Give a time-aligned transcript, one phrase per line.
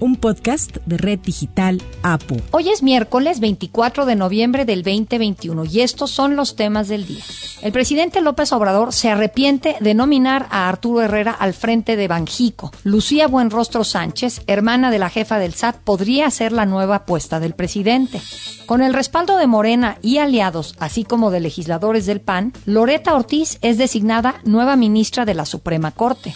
[0.00, 2.36] un podcast de Red Digital APU.
[2.50, 7.24] Hoy es miércoles 24 de noviembre del 2021 y estos son los temas del día.
[7.62, 12.70] El presidente López Obrador se arrepiente de nominar a Arturo Herrera al frente de Banjico.
[12.84, 17.54] Lucía Buenrostro Sánchez, hermana de la jefa del SAT, podría ser la nueva apuesta del
[17.54, 18.20] presidente.
[18.66, 23.58] Con el respaldo de Morena y aliados, así como de legisladores del PAN, Loreta Ortiz
[23.62, 26.34] es designada nueva ministra de la Suprema Corte.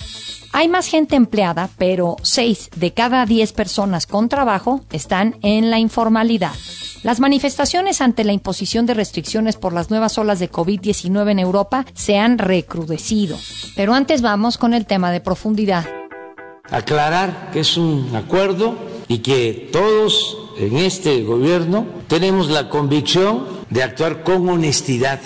[0.55, 5.79] Hay más gente empleada, pero 6 de cada 10 personas con trabajo están en la
[5.79, 6.53] informalidad.
[7.03, 11.87] Las manifestaciones ante la imposición de restricciones por las nuevas olas de COVID-19 en Europa
[11.95, 13.39] se han recrudecido.
[13.75, 15.87] Pero antes vamos con el tema de profundidad.
[16.71, 18.75] Aclarar que es un acuerdo
[19.09, 25.19] y que todos en este gobierno tenemos la convicción de actuar con honestidad,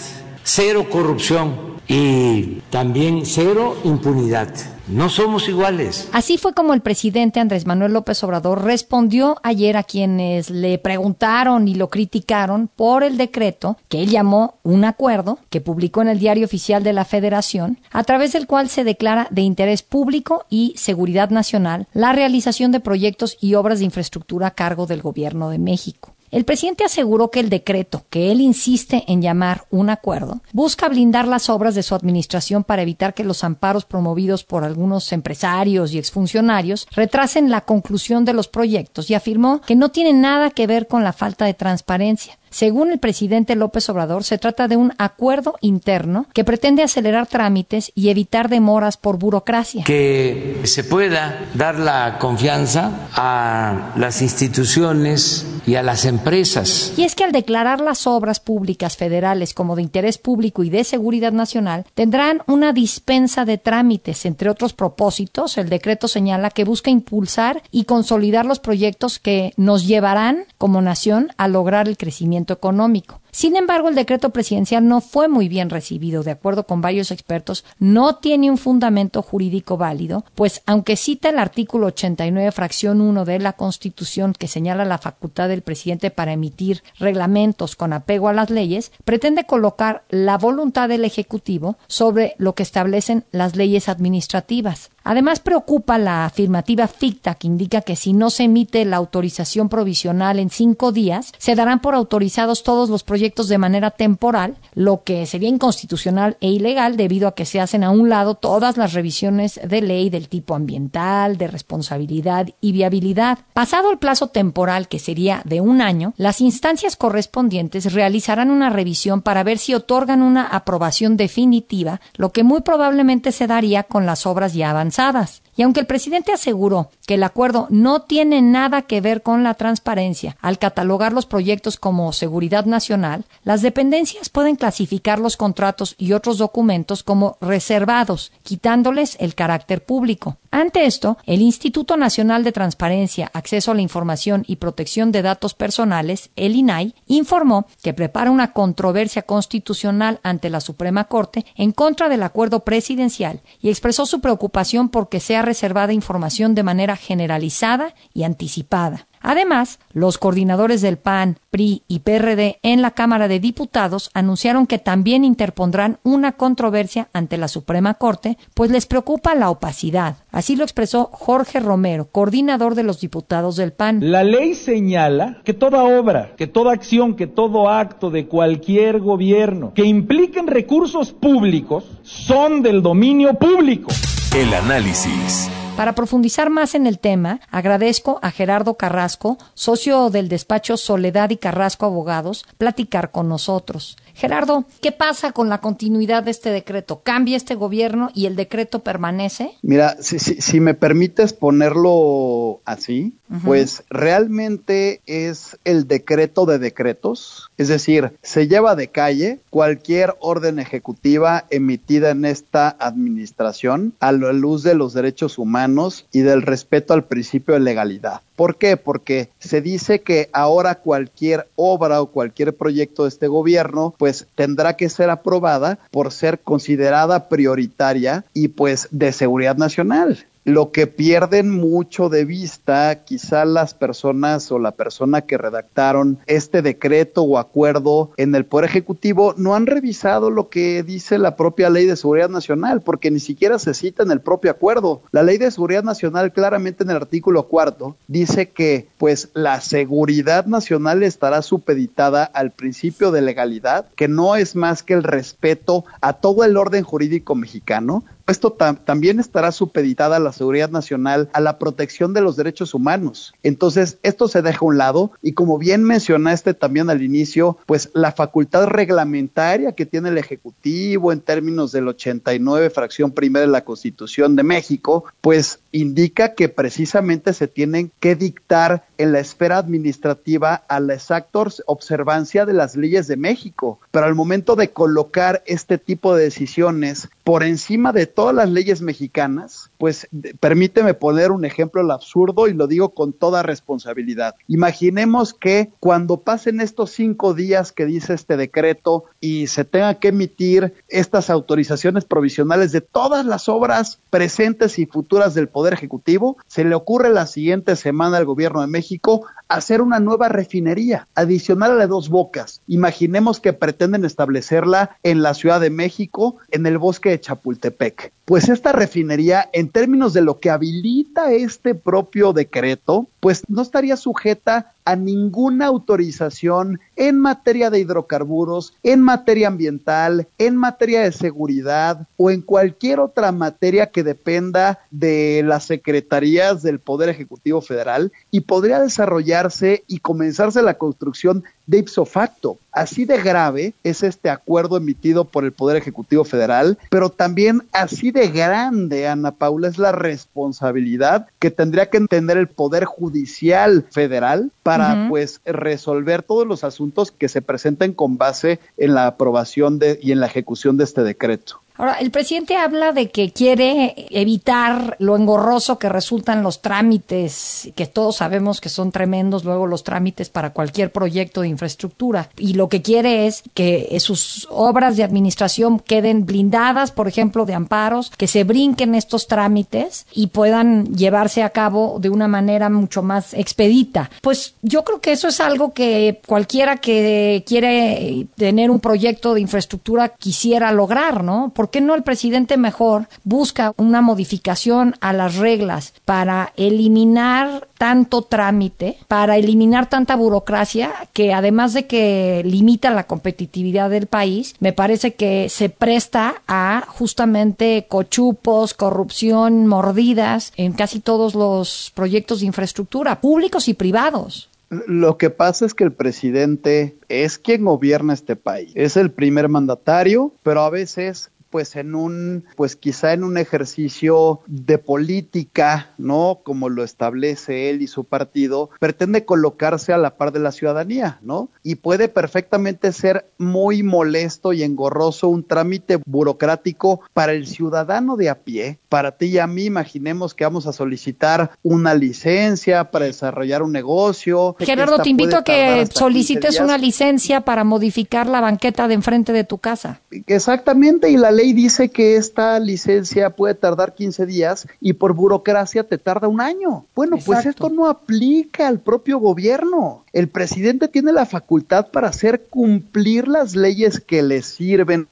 [0.44, 4.48] cero corrupción y también cero impunidad.
[4.89, 6.09] No somos iguales.
[6.12, 11.67] Así fue como el presidente Andrés Manuel López Obrador respondió ayer a quienes le preguntaron
[11.67, 16.20] y lo criticaron por el decreto que él llamó un acuerdo que publicó en el
[16.20, 20.75] Diario Oficial de la Federación, a través del cual se declara de interés público y
[20.77, 25.59] seguridad nacional la realización de proyectos y obras de infraestructura a cargo del Gobierno de
[25.59, 26.16] México.
[26.37, 31.27] El presidente aseguró que el decreto, que él insiste en llamar un acuerdo, busca blindar
[31.27, 35.98] las obras de su administración para evitar que los amparos promovidos por algunos empresarios y
[35.98, 40.89] exfuncionarios retrasen la conclusión de los proyectos y afirmó que no tiene nada que ver
[40.89, 42.39] con la falta de transparencia.
[42.50, 47.92] Según el presidente López Obrador, se trata de un acuerdo interno que pretende acelerar trámites
[47.94, 49.84] y evitar demoras por burocracia.
[49.84, 56.92] Que se pueda dar la confianza a las instituciones y a las empresas.
[56.97, 60.84] Y es que al declarar las obras públicas federales como de interés público y de
[60.84, 64.24] seguridad nacional, tendrán una dispensa de trámites.
[64.27, 69.86] Entre otros propósitos, el decreto señala que busca impulsar y consolidar los proyectos que nos
[69.86, 73.20] llevarán como nación a lograr el crecimiento económico.
[73.36, 77.67] Sin embargo, el decreto presidencial no fue muy bien recibido, de acuerdo con varios expertos,
[77.79, 83.39] no tiene un fundamento jurídico válido, pues aunque cita el artículo 89, fracción 1 de
[83.39, 88.48] la Constitución que señala la facultad del presidente para emitir reglamentos con apego a las
[88.48, 94.89] leyes, pretende colocar la voluntad del Ejecutivo sobre lo que establecen las leyes administrativas.
[95.05, 100.39] Además, preocupa la afirmativa ficta que indica que si no se emite la autorización provisional
[100.41, 105.27] en cinco días, se darán por autorizados todos los proyectos de manera temporal, lo que
[105.27, 109.61] sería inconstitucional e ilegal debido a que se hacen a un lado todas las revisiones
[109.63, 113.39] de ley del tipo ambiental, de responsabilidad y viabilidad.
[113.53, 119.23] Pasado el plazo temporal, que sería de un año, las instancias correspondientes realizarán una revisión
[119.23, 124.27] para ver si otorgan una aprobación definitiva, lo que muy probablemente se daría con las
[124.27, 125.43] obras ya avanzadas.
[125.56, 129.55] Y aunque el presidente aseguró que el acuerdo no tiene nada que ver con la
[129.55, 136.12] transparencia al catalogar los proyectos como seguridad nacional, las dependencias pueden clasificar los contratos y
[136.12, 140.37] otros documentos como reservados, quitándoles el carácter público.
[140.56, 145.52] Ante esto, el Instituto Nacional de Transparencia, Acceso a la Información y Protección de Datos
[145.52, 152.08] Personales, el INAI, informó que prepara una controversia constitucional ante la Suprema Corte en contra
[152.08, 158.22] del acuerdo presidencial y expresó su preocupación porque sea reservada información de manera generalizada y
[158.22, 159.08] anticipada.
[159.29, 164.79] Además, los coordinadores del PAN, PRI y PRD en la Cámara de Diputados anunciaron que
[164.79, 170.19] también interpondrán una controversia ante la Suprema Corte, pues les preocupa la opacidad.
[170.31, 173.99] Así lo expresó Jorge Romero, coordinador de los diputados del PAN.
[174.12, 179.73] La ley señala que toda obra, que toda acción, que todo acto de cualquier gobierno
[179.75, 183.91] que impliquen recursos públicos son del dominio público.
[184.35, 185.49] El análisis.
[185.76, 191.37] Para profundizar más en el tema, agradezco a Gerardo Carrasco, socio del despacho Soledad y
[191.37, 193.96] Carrasco Abogados, platicar con nosotros.
[194.14, 197.02] Gerardo, ¿qué pasa con la continuidad de este decreto?
[197.02, 199.52] ¿Cambia este gobierno y el decreto permanece?
[199.61, 207.69] Mira, si, si, me permites ponerlo así, pues realmente es el decreto de decretos, es
[207.69, 214.62] decir, se lleva de calle cualquier orden ejecutiva emitida en esta administración a la luz
[214.62, 218.20] de los derechos humanos y del respeto al principio de legalidad.
[218.37, 218.76] ¿Por qué?
[218.76, 224.76] Porque se dice que ahora cualquier obra o cualquier proyecto de este gobierno pues tendrá
[224.76, 230.26] que ser aprobada por ser considerada prioritaria y pues de seguridad nacional.
[230.46, 236.62] Lo que pierden mucho de vista quizá las personas o la persona que redactaron este
[236.62, 241.69] decreto o acuerdo en el Poder Ejecutivo no han revisado lo que dice la propia
[241.69, 245.02] Ley de Seguridad Nacional, porque ni siquiera se cita en el propio acuerdo.
[245.10, 250.46] La Ley de Seguridad Nacional claramente en el artículo cuarto dice que pues la seguridad
[250.46, 256.12] nacional estará supeditada al principio de legalidad, que no es más que el respeto a
[256.12, 261.58] todo el orden jurídico mexicano, esto también estará supeditada a la seguridad nacional, a la
[261.58, 263.34] protección de los derechos humanos.
[263.43, 267.90] Entonces, esto se deja a un lado y como bien mencionaste también al inicio, pues
[267.93, 273.64] la facultad reglamentaria que tiene el Ejecutivo en términos del 89, fracción primera de la
[273.64, 280.55] Constitución de México, pues indica que precisamente se tienen que dictar en la esfera administrativa
[280.69, 281.26] a la exacta
[281.67, 283.81] observancia de las leyes de México.
[283.90, 288.80] Pero al momento de colocar este tipo de decisiones por encima de todas las leyes
[288.80, 290.08] mexicanas, pues
[290.40, 294.34] permíteme poner un ejemplo el absurdo y lo digo con toda responsabilidad.
[294.48, 300.08] Imaginemos que cuando pasen estos cinco días que dice este decreto y se tenga que
[300.08, 306.64] emitir estas autorizaciones provisionales de todas las obras presentes y futuras del Poder Ejecutivo, se
[306.64, 311.76] le ocurre la siguiente semana al Gobierno de México hacer una nueva refinería adicional a
[311.76, 312.62] las dos bocas.
[312.66, 318.12] Imaginemos que pretenden establecerla en la Ciudad de México, en el bosque de Chapultepec.
[318.26, 323.96] Pues esta refinería, en términos de lo que habilita este propio decreto, pues no estaría
[323.96, 332.08] sujeta a ninguna autorización en materia de hidrocarburos, en materia ambiental, en materia de seguridad
[332.17, 338.40] o en cualquier otra materia que dependa de las secretarías del Poder Ejecutivo Federal y
[338.40, 342.58] podría desarrollarse y comenzarse la construcción de ipso facto.
[342.76, 348.11] Así de grave es este acuerdo emitido por el Poder Ejecutivo Federal, pero también así
[348.11, 354.52] de grande, Ana Paula, es la responsabilidad que tendría que entender el Poder Judicial Federal
[354.62, 359.99] para pues resolver todos los asuntos que se presenten con base en la aprobación de,
[360.02, 361.62] y en la ejecución de este decreto.
[361.78, 367.87] Ahora, el presidente habla de que quiere evitar lo engorroso que resultan los trámites, que
[367.87, 372.31] todos sabemos que son tremendos luego los trámites para cualquier proyecto de infraestructura.
[372.38, 377.55] Y lo que quiere es que sus obras de administración queden blindadas, por ejemplo, de
[377.55, 383.02] amparos, que se brinquen estos trámites y puedan llevarse a cabo de una manera mucho
[383.02, 384.11] más expedita.
[384.22, 389.40] Pues yo creo que eso es algo que cualquiera que quiere tener un proyecto de
[389.40, 391.52] infraestructura quisiera lograr, ¿no?
[391.55, 398.22] ¿por qué no el presidente mejor busca una modificación a las reglas para eliminar tanto
[398.22, 404.72] trámite, para eliminar tanta burocracia que además de que limita la competitividad del país, me
[404.72, 412.46] parece que se presta a justamente cochupos, corrupción, mordidas en casi todos los proyectos de
[412.46, 414.48] infraestructura, públicos y privados.
[414.69, 418.72] Lo que pasa es que el presidente es quien gobierna este país.
[418.74, 424.41] Es el primer mandatario, pero a veces pues en un, pues quizá en un ejercicio
[424.47, 426.41] de política, ¿no?
[426.44, 431.19] Como lo establece él y su partido, pretende colocarse a la par de la ciudadanía,
[431.23, 431.49] ¿no?
[431.62, 438.29] Y puede perfectamente ser muy molesto y engorroso un trámite burocrático para el ciudadano de
[438.29, 438.79] a pie.
[438.91, 443.73] Para ti y a mí, imaginemos que vamos a solicitar una licencia para desarrollar un
[443.73, 444.56] negocio.
[444.58, 449.44] Gerardo, te invito a que solicites una licencia para modificar la banqueta de enfrente de
[449.44, 450.03] tu casa.
[450.27, 455.84] Exactamente, y la ley dice que esta licencia puede tardar 15 días y por burocracia
[455.84, 456.86] te tarda un año.
[456.94, 460.05] Bueno, pues esto no aplica al propio gobierno.
[460.12, 465.08] El presidente tiene la facultad para hacer cumplir las leyes que le sirven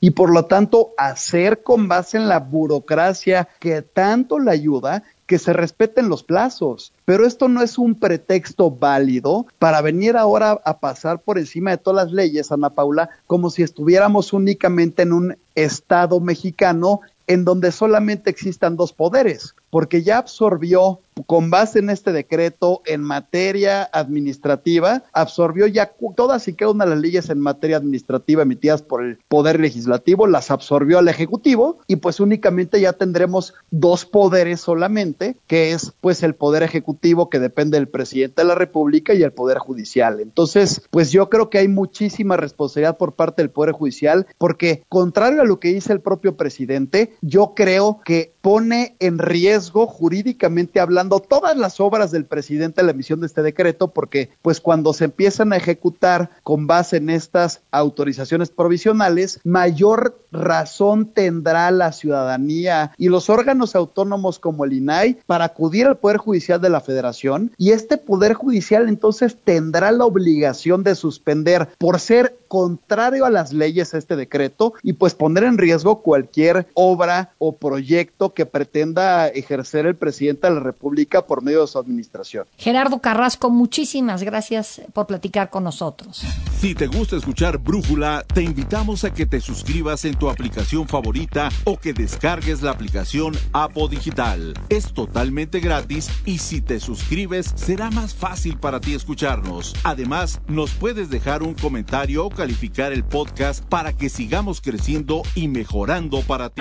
[0.00, 5.38] y por lo tanto hacer con base en la burocracia que tanto le ayuda que
[5.38, 6.92] se respeten los plazos.
[7.04, 11.78] Pero esto no es un pretexto válido para venir ahora a pasar por encima de
[11.78, 17.72] todas las leyes, Ana Paula, como si estuviéramos únicamente en un Estado mexicano en donde
[17.72, 25.02] solamente existan dos poderes, porque ya absorbió con base en este decreto en materia administrativa,
[25.12, 29.18] absorbió ya todas y cada una de las leyes en materia administrativa emitidas por el
[29.26, 35.72] Poder Legislativo, las absorbió al Ejecutivo y pues únicamente ya tendremos dos poderes solamente, que
[35.72, 39.58] es pues el Poder Ejecutivo que depende del Presidente de la República y el Poder
[39.58, 40.20] Judicial.
[40.20, 45.42] Entonces, pues yo creo que hay muchísima responsabilidad por parte del Poder Judicial porque contrario
[45.42, 51.20] a lo que dice el propio presidente, yo creo que pone en riesgo jurídicamente hablando
[51.20, 55.04] todas las obras del presidente a la emisión de este decreto, porque pues cuando se
[55.04, 63.08] empiezan a ejecutar con base en estas autorizaciones provisionales, mayor razón tendrá la ciudadanía y
[63.08, 67.70] los órganos autónomos como el INAI para acudir al Poder Judicial de la Federación y
[67.70, 73.94] este Poder Judicial entonces tendrá la obligación de suspender por ser contrario a las leyes
[73.94, 79.96] este decreto y pues poner en riesgo cualquier obra o proyecto que pretenda ejercer el
[79.96, 82.46] presidente de la República por medio de su administración.
[82.56, 86.22] Gerardo Carrasco, muchísimas gracias por platicar con nosotros.
[86.60, 91.48] Si te gusta escuchar Brújula, te invitamos a que te suscribas en tu aplicación favorita
[91.64, 94.54] o que descargues la aplicación Apo Digital.
[94.68, 99.74] Es totalmente gratis y si te suscribes será más fácil para ti escucharnos.
[99.82, 105.48] Además, nos puedes dejar un comentario o calificar el podcast para que sigamos creciendo y
[105.48, 106.60] mejorando para ti.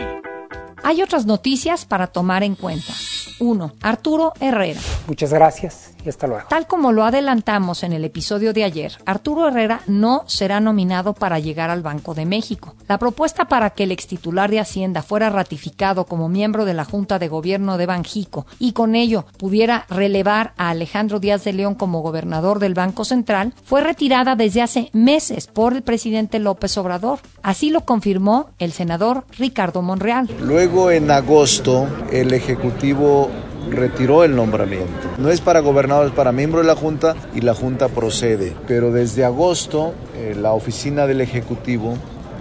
[0.81, 2.93] Hay otras noticias para tomar en cuenta.
[3.39, 3.73] 1.
[3.81, 4.79] Arturo Herrera.
[5.07, 6.47] Muchas gracias y hasta luego.
[6.49, 11.39] Tal como lo adelantamos en el episodio de ayer, Arturo Herrera no será nominado para
[11.39, 12.75] llegar al Banco de México.
[12.87, 17.19] La propuesta para que el extitular de Hacienda fuera ratificado como miembro de la Junta
[17.19, 22.01] de Gobierno de Banjico y con ello pudiera relevar a Alejandro Díaz de León como
[22.01, 27.19] gobernador del Banco Central fue retirada desde hace meses por el presidente López Obrador.
[27.41, 30.29] Así lo confirmó el senador Ricardo Monreal.
[30.41, 33.29] Luego en agosto el Ejecutivo
[33.73, 35.09] retiró el nombramiento.
[35.17, 38.55] No es para gobernador, es para miembro de la Junta y la Junta procede.
[38.67, 41.97] Pero desde agosto eh, la oficina del Ejecutivo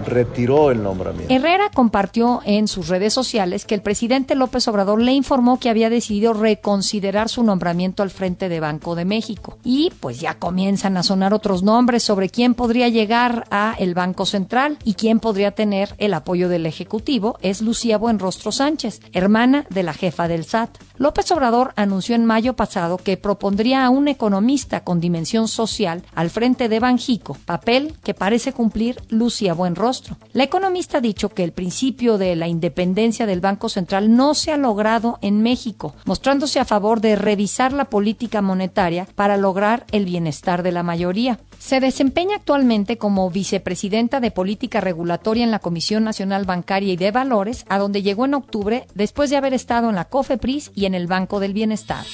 [0.07, 1.33] retiró el nombramiento.
[1.33, 5.91] Herrera compartió en sus redes sociales que el presidente López Obrador le informó que había
[5.91, 9.59] decidido reconsiderar su nombramiento al frente de Banco de México.
[9.65, 14.27] Y pues ya comienzan a sonar otros nombres sobre quién podría llegar a el Banco
[14.27, 17.39] Central y quién podría tener el apoyo del Ejecutivo.
[17.43, 20.71] Es Lucía Buenrostro Sánchez, hermana de la jefa del SAT.
[21.03, 26.31] López Obrador anunció en mayo pasado que propondría a un economista con dimensión social al
[26.31, 30.17] frente de Banjico, papel que parece cumplir Lucía Buenrostro.
[30.33, 34.53] La economista ha dicho que el principio de la independencia del Banco Central no se
[34.53, 40.05] ha logrado en México, mostrándose a favor de revisar la política monetaria para lograr el
[40.05, 41.41] bienestar de la mayoría.
[41.65, 47.13] Se desempeña actualmente como vicepresidenta de Política Regulatoria en la Comisión Nacional Bancaria y de
[47.13, 50.97] Valores, a donde llegó en octubre después de haber estado en la COFEPRIS y en
[50.97, 52.05] el Banco del Bienestar.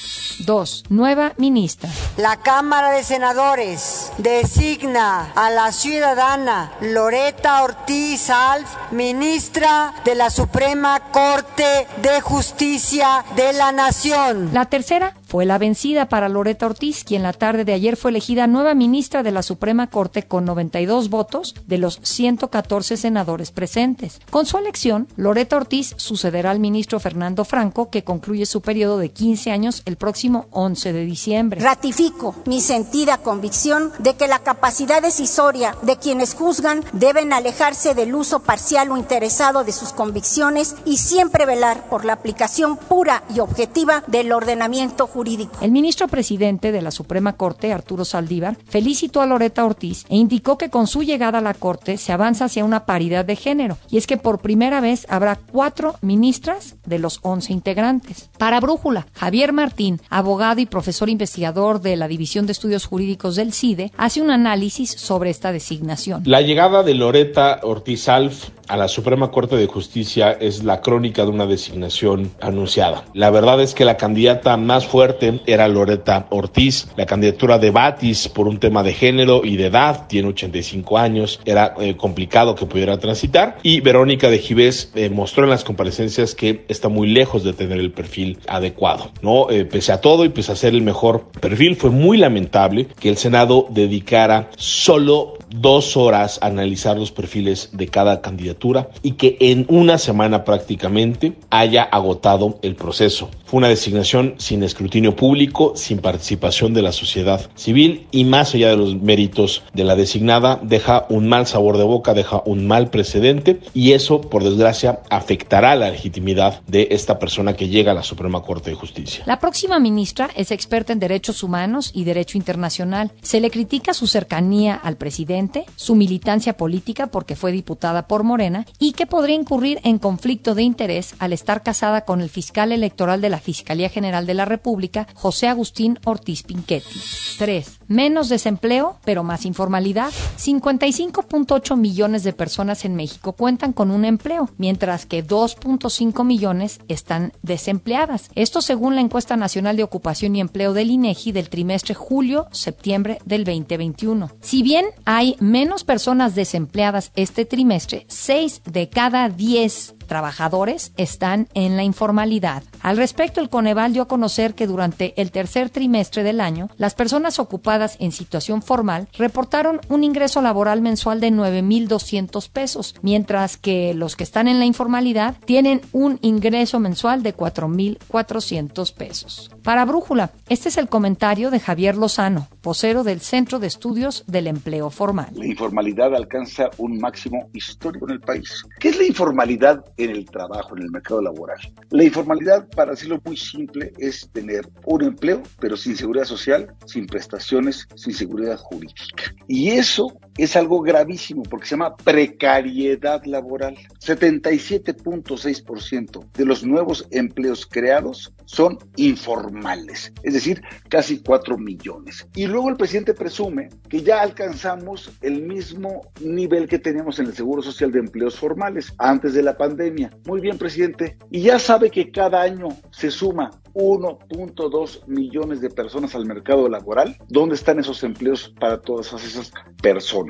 [0.45, 0.85] 2.
[0.89, 1.89] Nueva ministra.
[2.17, 10.99] La Cámara de Senadores designa a la ciudadana Loreta Ortiz Alf, ministra de la Suprema
[11.11, 14.49] Corte de Justicia de la Nación.
[14.53, 18.47] La tercera fue la vencida para Loreta Ortiz, quien la tarde de ayer fue elegida
[18.47, 24.21] nueva ministra de la Suprema Corte con 92 votos de los 114 senadores presentes.
[24.31, 29.09] Con su elección, Loreta Ortiz sucederá al ministro Fernando Franco, que concluye su periodo de
[29.09, 31.61] 15 años el próximo 11 de diciembre.
[31.61, 38.15] Ratifico mi sentida convicción de que la capacidad decisoria de quienes juzgan deben alejarse del
[38.15, 43.39] uso parcial o interesado de sus convicciones y siempre velar por la aplicación pura y
[43.39, 45.53] objetiva del ordenamiento jurídico.
[45.61, 50.57] El ministro presidente de la Suprema Corte, Arturo Saldívar, felicitó a Loreta Ortiz e indicó
[50.57, 53.97] que con su llegada a la Corte se avanza hacia una paridad de género y
[53.97, 58.29] es que por primera vez habrá cuatro ministras de los 11 integrantes.
[58.37, 63.53] Para Brújula, Javier Martín, abogado y profesor investigador de la División de Estudios Jurídicos del
[63.53, 66.23] CIDE, hace un análisis sobre esta designación.
[66.25, 71.23] La llegada de Loreta Ortiz Alf a la Suprema Corte de Justicia es la crónica
[71.23, 73.03] de una designación anunciada.
[73.13, 76.87] La verdad es que la candidata más fuerte era Loreta Ortiz.
[76.95, 81.39] La candidatura de Batis por un tema de género y de edad, tiene 85 años,
[81.45, 83.57] era eh, complicado que pudiera transitar.
[83.63, 87.79] Y Verónica de Givés eh, mostró en las comparecencias que está muy lejos de tener
[87.79, 89.09] el perfil adecuado.
[89.23, 89.49] ¿no?
[89.49, 93.09] Eh, pese a todo y pese a ser el mejor perfil, fue muy lamentable que
[93.09, 99.65] el Senado dedicara solo dos horas analizar los perfiles de cada candidatura y que en
[99.69, 103.29] una semana prácticamente haya agotado el proceso.
[103.45, 108.69] Fue una designación sin escrutinio público, sin participación de la sociedad civil y más allá
[108.69, 112.89] de los méritos de la designada, deja un mal sabor de boca, deja un mal
[112.89, 118.03] precedente y eso, por desgracia, afectará la legitimidad de esta persona que llega a la
[118.03, 119.23] Suprema Corte de Justicia.
[119.25, 123.11] La próxima ministra es experta en derechos humanos y derecho internacional.
[123.21, 125.38] Se le critica su cercanía al presidente,
[125.75, 130.63] su militancia política porque fue diputada por Morena y que podría incurrir en conflicto de
[130.63, 135.07] interés al estar casada con el fiscal electoral de la Fiscalía General de la República,
[135.13, 136.99] José Agustín Ortiz Pinchetti.
[137.37, 137.78] 3.
[137.89, 140.11] Menos desempleo, pero más informalidad.
[140.37, 147.33] 55.8 millones de personas en México cuentan con un empleo, mientras que 2.5 millones están
[147.41, 148.29] desempleadas.
[148.35, 153.43] Esto según la encuesta nacional de ocupación y empleo del INEGI del trimestre julio-septiembre del
[153.43, 154.29] 2021.
[154.39, 161.77] Si bien hay menos personas desempleadas este trimestre, 6 de cada 10 trabajadores están en
[161.77, 162.63] la informalidad.
[162.81, 166.95] Al respecto, el Coneval dio a conocer que durante el tercer trimestre del año, las
[166.95, 173.93] personas ocupadas en situación formal reportaron un ingreso laboral mensual de 9.200 pesos, mientras que
[173.93, 179.51] los que están en la informalidad tienen un ingreso mensual de 4.400 pesos.
[179.69, 184.47] Para Brújula, este es el comentario de Javier Lozano, vocero del Centro de Estudios del
[184.47, 185.29] Empleo Formal.
[185.35, 188.63] La informalidad alcanza un máximo histórico en el país.
[188.79, 191.59] ¿Qué es la informalidad en el trabajo, en el mercado laboral?
[191.91, 197.05] La informalidad, para decirlo muy simple, es tener un empleo, pero sin seguridad social, sin
[197.05, 199.35] prestaciones, sin seguridad jurídica.
[199.47, 200.07] Y eso
[200.43, 203.75] es algo gravísimo porque se llama precariedad laboral.
[203.99, 212.25] 77.6% de los nuevos empleos creados son informales, es decir, casi 4 millones.
[212.35, 217.33] Y luego el presidente presume que ya alcanzamos el mismo nivel que teníamos en el
[217.33, 220.11] Seguro Social de empleos formales antes de la pandemia.
[220.25, 221.17] Muy bien, presidente.
[221.31, 227.17] Y ya sabe que cada año se suma 1.2 millones de personas al mercado laboral.
[227.29, 230.28] ¿Dónde están esos empleos para todas esas personas?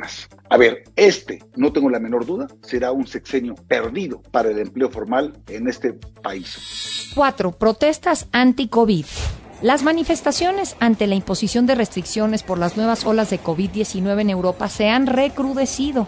[0.49, 4.89] A ver, este, no tengo la menor duda, será un sexenio perdido para el empleo
[4.89, 7.11] formal en este país.
[7.15, 7.51] 4.
[7.53, 9.05] Protestas anti-COVID.
[9.61, 14.69] Las manifestaciones ante la imposición de restricciones por las nuevas olas de COVID-19 en Europa
[14.69, 16.07] se han recrudecido.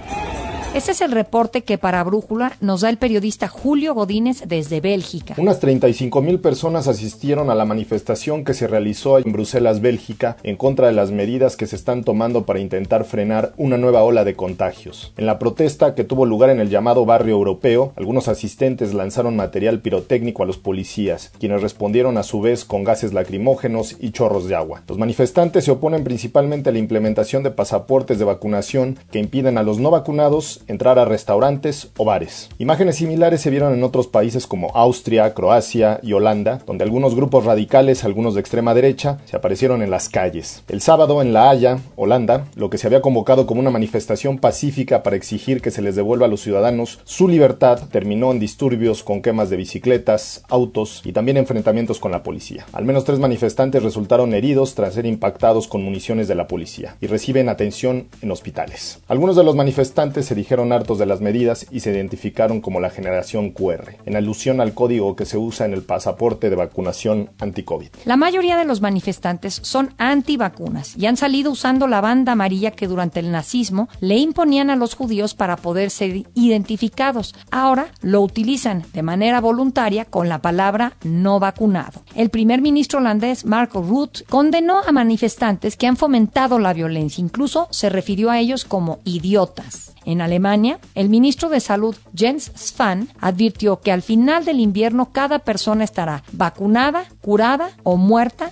[0.73, 5.35] Este es el reporte que para Brújula nos da el periodista Julio Godínez desde Bélgica.
[5.37, 10.55] Unas 35 mil personas asistieron a la manifestación que se realizó en Bruselas, Bélgica, en
[10.55, 14.37] contra de las medidas que se están tomando para intentar frenar una nueva ola de
[14.37, 15.11] contagios.
[15.17, 19.81] En la protesta que tuvo lugar en el llamado barrio europeo, algunos asistentes lanzaron material
[19.81, 24.55] pirotécnico a los policías, quienes respondieron a su vez con gases lacrimógenos y chorros de
[24.55, 24.83] agua.
[24.87, 29.63] Los manifestantes se oponen principalmente a la implementación de pasaportes de vacunación que impiden a
[29.63, 32.49] los no vacunados entrar a restaurantes o bares.
[32.57, 37.45] Imágenes similares se vieron en otros países como Austria, Croacia y Holanda, donde algunos grupos
[37.45, 40.63] radicales, algunos de extrema derecha, se aparecieron en las calles.
[40.67, 45.03] El sábado en La Haya, Holanda, lo que se había convocado como una manifestación pacífica
[45.03, 49.21] para exigir que se les devuelva a los ciudadanos su libertad terminó en disturbios con
[49.21, 52.65] quemas de bicicletas, autos y también enfrentamientos con la policía.
[52.73, 57.07] Al menos tres manifestantes resultaron heridos tras ser impactados con municiones de la policía y
[57.07, 58.99] reciben atención en hospitales.
[59.07, 62.81] Algunos de los manifestantes se dijeron dijeron hartos de las medidas y se identificaron como
[62.81, 67.29] la generación QR, en alusión al código que se usa en el pasaporte de vacunación
[67.39, 67.87] anti-COVID.
[68.03, 72.89] La mayoría de los manifestantes son antivacunas y han salido usando la banda amarilla que
[72.89, 77.33] durante el nazismo le imponían a los judíos para poder ser identificados.
[77.49, 82.03] Ahora lo utilizan de manera voluntaria con la palabra no vacunado.
[82.13, 87.69] El primer ministro holandés Marco Rutte condenó a manifestantes que han fomentado la violencia, incluso
[87.71, 89.90] se refirió a ellos como idiotas.
[90.05, 95.39] En Alemania, el ministro de Salud Jens Spahn advirtió que al final del invierno cada
[95.39, 98.51] persona estará vacunada, curada o muerta